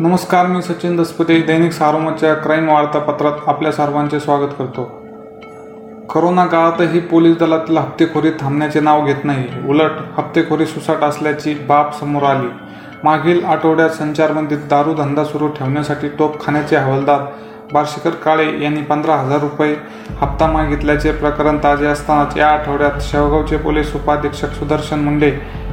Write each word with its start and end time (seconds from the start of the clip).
नमस्कार 0.00 0.46
मी 0.46 0.62
सचिन 0.62 0.96
दसपते 0.96 1.40
दैनिक 1.40 1.72
सारोमतच्या 1.72 2.34
क्राईम 2.34 2.68
वार्तापत्रात 2.68 3.32
आपल्या 3.46 3.72
सर्वांचे 3.72 4.20
स्वागत 4.20 4.48
करतो. 4.58 4.84
करोना 6.14 6.46
काळातही 6.46 7.00
पोलीस 7.00 7.36
दलातील 7.38 7.78
हप्तेखोरी 7.78 8.30
थांबण्याचे 8.30 8.80
नाव 8.80 9.04
घेत 9.04 9.24
नाही. 9.24 9.48
उलट 9.68 9.90
हप्तेखोरी 10.16 10.66
सुसाट 10.66 11.02
असल्याची 11.02 11.54
बाब 11.54 11.90
समोर 12.00 12.22
आली. 12.22 12.46
मागील 13.04 13.44
आठवड्यात 13.44 13.90
संचारबंदीत 13.90 14.58
दारू 14.70 14.94
धंदा 14.94 15.24
सुरू 15.24 15.48
ठेवण्यासाठी 15.48 16.08
तोपखान्याचे 16.08 16.76
हवालदार 16.76 17.20
बार्शीकर 17.72 18.10
काळे 18.10 18.46
यांनी 18.62 18.82
पंधरा 18.82 19.14
हजार 19.14 19.40
रुपये 19.40 19.74
हप्ता 20.20 20.46
मागितल्याचे 20.46 21.12
प्रकरण 21.12 21.56
ताजे 21.58 21.86
असतानाच 21.86 22.36
या 22.36 22.48
आठवड्यात 22.48 23.00
शेवगावचे 23.00 23.56
पोलीस 23.56 23.94
उपाधीक्षक 23.94 24.52
सुदर्शन 24.52 24.98
मुंडे 24.98 25.28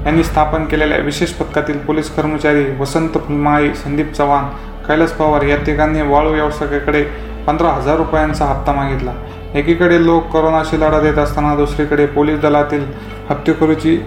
यांनी 0.05 0.23
स्थापन 0.23 0.65
केलेल्या 0.65 0.97
विशेष 0.97 1.31
पथकातील 1.31 1.77
पोलीस 1.77 2.09
कर्मचारी 2.15 2.65
वसंत 2.79 3.17
फुलमाळी 3.27 3.73
संदीप 3.73 4.11
चव्हाण 4.13 4.45
कैलास 4.87 5.11
पवार 5.11 5.41
या 5.41 5.57
तिघांनी 5.57 6.01
वाळू 6.01 6.31
व्यावसायिकाकडे 6.31 7.03
पंधरा 7.47 7.69
हजार 7.69 7.97
रुपयांचा 7.97 8.45
हप्ता 8.45 8.71
मागितला. 8.71 9.13
एकीकडे 9.55 10.03
लोक 10.05 10.27
कोरोनाशी 10.27 10.79
लढा 10.79 10.99
देत 10.99 11.17
असताना 11.17 11.55
दुसरीकडे 11.55 12.05
पोलीस 12.05 12.39
दलातील 12.39 12.85
हप्तेखोरीची 13.29 13.97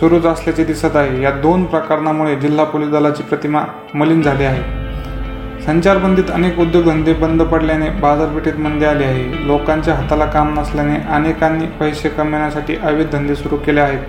सुरूच 0.00 0.26
असल्याचे 0.26 0.64
दिसत 0.64 0.96
आहे. 0.96 1.22
या 1.22 1.30
दोन 1.30 1.64
प्रकरणामुळे 1.64 2.36
जिल्हा 2.36 2.64
पोलीस 2.64 2.88
दलाची 2.88 3.22
प्रतिमा 3.22 3.62
मलिन 3.94 4.22
झाली 4.22 4.44
आहे. 4.44 4.85
संचारबंदीत 5.66 6.30
अनेक 6.30 6.58
उद्योगधंदे 6.58 7.12
बंद 7.12 7.42
पडल्याने 7.42 7.88
बाजारपेठेत 8.00 8.58
मंदी 8.58 8.84
आली 8.84 9.04
आहे. 9.04 9.46
लोकांच्या 9.46 9.94
हाताला 9.94 10.26
काम 10.26 10.52
नसल्याने 10.58 10.96
अनेकांनी 11.14 11.66
पैसे 11.80 12.08
कमविण्यासाठी 12.08 12.76
अवैध 12.76 13.10
धंदे 13.12 13.34
सुरू 13.34 13.56
केले 13.56 13.80
आहेत. 13.80 14.00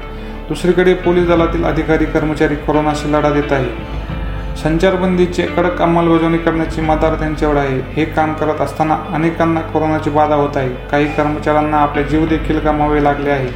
दुसरीकडे 0.50 0.94
पोलीस 1.06 1.28
दलातील 1.28 1.64
अधिकारी 1.66 2.06
कर्मचारी 2.06 2.56
कोरोनाशी 2.58 3.12
लढा 3.14 3.30
देत 3.30 3.52
आहे 3.52 4.56
संचारबंदीचे 4.58 5.46
कडक 5.48 5.82
अंमलबजावणी 5.82 6.38
करण्याची 6.38 6.82
मदार 6.82 7.16
त्यांच्यावर 7.16 7.56
आहे. 7.56 7.80
हे 7.94 8.06
काम 8.06 8.34
करत 8.34 8.62
असताना 8.62 8.98
अनेकांना 9.14 9.62
कोरोनाची 9.62 10.10
बाधा 10.10 10.36
होत 10.36 10.58
आहे. 10.58 10.70
काही 10.92 11.08
कर्मचाऱ्यांना 11.08 11.78
आपले 11.78 12.04
जीव 12.04 12.26
देखील 12.26 12.60
गमावे 12.60 13.04
लागले 13.04 13.30
आहे. 13.30 13.50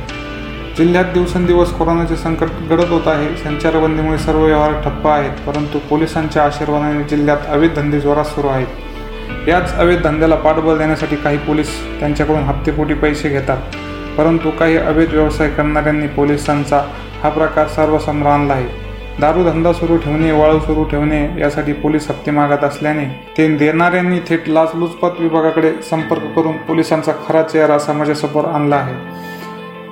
जिल्ह्यात 0.82 1.06
दिवसेंदिवस 1.14 1.72
कोरोनाचे 1.78 2.16
संकट 2.18 2.52
गडत 2.70 2.90
होत 2.90 3.08
आहे. 3.08 3.28
संचारबंदीमुळे 3.38 4.18
सर्व 4.18 4.44
व्यवहार 4.46 4.72
ठप्प 4.84 5.08
आहेत 5.08 5.42
परंतु 5.48 5.80
पोलिसांच्या 5.90 6.44
आशीर्वादाने 6.44 7.04
जिल्ह्यात 7.10 7.46
अवैध 7.48 7.76
धंदे 7.76 8.00
जोरात 8.00 8.26
सुरू 8.26 8.48
आहेत. 8.48 9.48
याच 9.48 9.76
अवैध 9.76 10.02
धंद्याला 10.04 10.36
पाठबळ 10.36 10.78
देण्यासाठी 10.78 11.16
काही 11.16 11.38
पोलीस 11.38 11.78
त्यांच्याकडून 12.00 12.44
हप्तेपोटी 12.44 12.94
पैसे 12.94 13.30
घेतात 13.30 13.78
परंतु 14.18 14.50
काही 14.60 14.78
अवैध 14.78 15.14
व्यवसाय 15.14 15.50
करणाऱ्यांनी 15.50 16.08
पोलिसांचा 16.08 16.82
हा 17.23 17.30
प्रकार 17.30 17.68
सर्वसमोर 17.68 18.30
आणला 18.30 18.54
आहे. 18.54 18.68
दारू 19.20 19.44
धंदा 19.44 19.73
सुरू 19.73 19.98
ठेवणे 19.98 20.32
वाळू 20.32 20.60
सुरू 20.60 20.84
ठेवणे 20.84 21.23
यासाठी 21.40 21.73
पोलीस 21.73 22.10
हप्ते 22.10 22.32
मागत 22.32 22.64
असल्याने 22.64 23.06
ते 23.38 23.48
देणाऱ्यांनी 23.58 24.20
थेट 24.30 24.50
लाचलुचपत 24.50 25.20
विभागाकडे 25.20 25.72
संपर्क 25.90 26.23
करून 26.36 26.58
पोलिसांचा 26.68 27.12
खरा 27.28 27.42
चेहरा 27.44 27.80
समाजासमोर 27.80 28.45
आणला 28.45 28.76
आहे. 28.76 29.30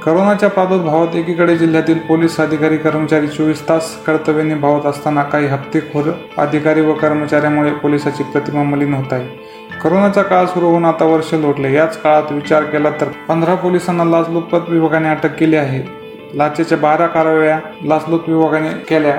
करोनाच्या 0.05 0.49
प्रादुर्भावात 0.49 1.15
एकीकडे 1.15 1.57
जिल्ह्यातील 1.57 1.97
पोलीस 1.99 2.39
अधिकारी 2.39 2.77
कर्मचारी 2.77 3.27
चोवीस 3.27 3.69
तास 3.69 4.03
कर्तव्य 4.03 4.43
निभावत 4.43 4.85
असताना 4.85 5.23
काही 5.23 5.47
हप्तेखोर 5.47 6.11
अधिकारी 6.37 6.81
व 6.81 6.93
कर्मचाऱ्यामुळे 6.93 7.71
पोलिसाची 7.71 8.23
प्रतिमा 8.23 8.63
मलिन 8.63 8.93
होत 8.93 9.13
आहे. 9.13 9.27
करोनाचा 9.83 10.21
काळ 10.21 10.45
सुरू 10.45 10.65
होऊन 10.65 10.85
आता 10.85 11.05
वर्ष 11.05 11.33
लोटले. 11.33 11.73
याच 11.73 12.01
काळात 12.01 12.31
विचार 12.31 12.63
केला 12.63 12.89
तर 12.89 13.07
पंधरा 13.27 13.55
पोलिसांना 13.55 14.03
लाचलुचपत 14.03 14.69
विभागाने 14.69 15.09
अटक 15.09 15.35
केली 15.35 15.55
आहे. 15.55 15.81
लाचेच्या 16.37 16.77
बारा 16.77 17.07
कारवाया 17.07 17.59
लाचलुच 17.85 18.21
विभागाने 18.27 18.69
केल्या. 18.69 19.15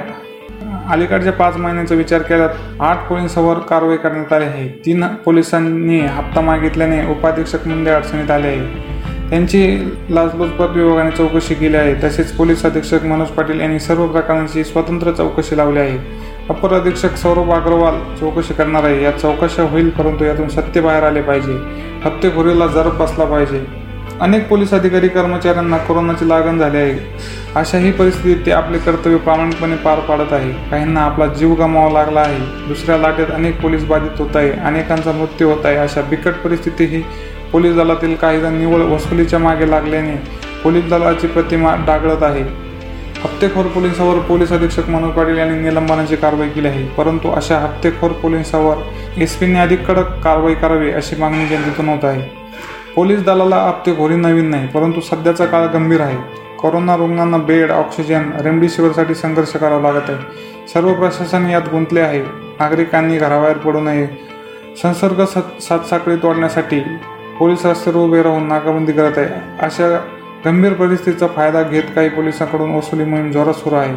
अलीकडच्या 0.91 1.33
पाच 1.33 1.57
महिन्यांचा 1.57 1.95
विचार 1.95 2.23
केल्यात 2.23 2.81
आठ 2.81 3.09
पोलिसांवर 3.09 3.59
कारवाई 3.59 3.97
करण्यात 3.97 4.33
आली 4.33 4.45
आहे. 4.45 4.69
तीन 4.87 5.07
पोलिसांनी 5.07 6.01
हप्ता 6.01 6.41
मागितल्याने 6.41 7.07
उपाधीक्षक 7.07 7.69
मुंडे 7.69 7.91
अडचणीत 7.91 8.31
आले 8.31 8.49
आहे. 8.49 8.90
यांची 9.33 9.79
लाचलुचपत 10.11 10.77
विभागाने 10.77 11.11
चौकशी 11.11 11.55
केली 11.55 11.77
आहे. 11.77 11.95
तसेच 11.95 12.33
पोलीस 12.33 12.65
अधीक्षक 12.67 13.05
मनोज 13.05 13.29
पाटील 13.29 13.61
यांनी 13.61 13.81
सर्व 13.81 14.07
प्रकरणांची 14.07 14.65
स्वतंत्र 14.65 15.13
चौकशी 15.13 15.57
लावली 15.57 15.79
आहे. 15.79 15.99
अपर 16.51 16.73
अधीक्षक 16.73 17.17
सौरभ 17.17 17.51
अग्रवाल 17.53 18.17
चौकशी 18.21 18.55
करणार 18.55 18.85
आहे. 18.85 19.03
या 19.03 19.11
चौकशा 19.11 19.63
होईल 19.63 19.91
परंतु 19.91 20.25
यातून 20.25 20.49
सत्य 20.49 20.81
बाहेर 20.81 21.03
आले 21.03 21.23
पाहिजे. 21.23 21.59
हत्येखोरीला 22.05 22.67
जरब 22.67 22.99
बसला 22.99 23.25
पाहिजे. 23.25 23.65
अनेक 24.21 24.49
पोलीस 24.49 24.75
अधिकारी 24.75 25.09
कर्मचाऱ्यांना 25.09 25.77
कोरोनाची 25.77 26.29
लागण 26.29 26.59
झाली 26.59 26.77
आहे. 26.77 26.99
अशाही 27.57 27.93
परिस्थितीत 27.93 28.47
ते 28.47 28.51
आपले 28.51 28.79
कर्तव्य 28.79 29.17
प्रामाणिकपणे 29.17 29.77
पार 29.77 29.99
पाडत 29.99 30.33
आहे. 30.33 30.71
काहींना 30.71 31.01
आपला 31.01 31.27
जीव 31.27 31.55
गमावा 31.55 31.91
लागला 31.93 32.21
आहे. 32.21 32.69
दुसऱ्या 32.69 32.99
लाटेत 32.99 33.27
अनेक 33.35 33.61
पोलीस 33.61 33.85
बाधित 33.85 34.19
होत 34.19 34.37
आहे. 34.37 34.53
अनेकांचा 34.53 35.13
मृत्यू 35.13 35.49
होत 35.49 35.67
आहे. 35.67 35.77
अशा 35.77 36.01
बिकट 36.01 36.33
परिस्थितीही 36.45 37.03
पोलीस 37.53 37.75
दलातील 37.75 38.15
काही 38.15 38.41
जण 38.41 38.55
निवळ 38.55 38.83
वसुलीच्या 38.83 39.39
मागे 39.39 39.71
लागल्याने 39.71 40.17
पोलीस 40.65 40.85
दलाची 40.85 41.27
प्रतिमा 41.27 41.75
डागळत 41.87 42.23
आहे. 42.23 42.43
हप्तेखोर 43.21 43.67
पोलिसांवर 43.67 44.19
पोलीस 44.19 44.53
अधीक्षक 44.53 44.89
मनोज 44.89 45.11
पाटील 45.11 45.39
यांनी 45.39 45.59
निलंबनाची 45.59 46.17
कारवाई 46.17 46.49
केली 46.49 46.69
आहे. 46.69 46.87
परंतु 46.89 47.31
अशा 47.31 47.59
हप्तेखोर 47.59 48.13
पोलिसांवर 48.13 48.77
एस 49.17 49.37
पीने 49.37 49.59
अधिक 49.59 49.87
कडक 49.87 50.21
कारवाई 50.25 50.55
करावी 50.55 50.91
अशी 50.91 51.17
मागणी 51.17 51.47
जनतेतून 51.47 51.89
होत 51.89 52.05
आहे. 52.05 52.23
पोलीस 52.95 53.25
दलाला 53.25 53.57
हप्तेखोरी 53.57 54.15
नवीन 54.15 54.51
नाही 54.51 54.67
परंतु 54.67 55.01
सध्याचा 55.01 55.45
काळ 55.47 55.67
गंभीर 55.67 56.01
आहे. 56.01 56.17
कोरोना 56.59 56.97
रुग्णांना 56.97 57.37
बेड 57.37 57.71
ऑक्सिजन 57.71 58.31
रेमडेसिवीरसाठी 58.41 59.15
संघर्ष 59.15 59.53
करावा 59.53 59.93
लागत 59.93 60.11
आहे. 60.11 60.69
सर्व 60.69 60.93
प्रशासन 60.95 61.47
यात 61.51 61.69
गुंतले 61.73 62.01
आहे. 62.01 62.21
नागरिकांनी 62.61 63.19
घराबाहेर 63.19 63.57
पडू 63.57 63.81
नये. 63.81 64.07
संसर्ग 64.83 65.25
सातसाकळी 65.61 66.17
तोडण्यासाठी 66.17 66.81
पोलिसात 67.41 67.75
सर्व 67.75 68.07
बेराहून 68.07 68.23
राहून 68.23 68.49
नाकाबंदी 68.49 68.93
करत 68.93 69.19
आहे. 69.19 69.29
अशा 69.61 69.89
गंभीर 70.45 70.73
परिस्थितीचा 70.73 71.27
फायदा 71.27 71.63
घेत 71.63 71.83
काही 71.95 72.09
पोलिसांकडून 72.09 72.71
वसुली 72.75 73.05
मोहीम 73.05 73.31
जोरात 73.33 73.55
सुरू 73.55 73.75
आहे. 73.75 73.95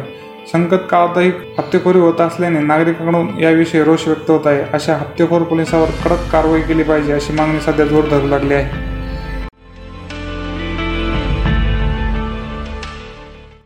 संकट 0.52 0.76
काळातही 0.76 1.28
हप्तेखोरी 1.28 1.98
होत 1.98 2.20
असल्याने 2.20 2.58
नागरिकांकडून 2.58 3.28
याविषयी 3.40 3.84
रोष 3.84 4.06
व्यक्त 4.08 4.30
होत 4.30 4.46
आहे. 4.46 4.62
अशा 4.72 4.96
हप्तेखोर 4.96 5.42
पोलिसावर 5.42 5.86
कडक 6.04 6.32
कारवाई 6.32 6.60
केली 6.60 6.82
पाहिजे 6.82 7.12
अशी 7.12 7.32
मागणी 7.32 7.60
सध्या 7.60 7.86
जोर 7.86 8.04
धरू 8.04 8.26
लागली 8.26 8.54
आहे. 8.54 8.93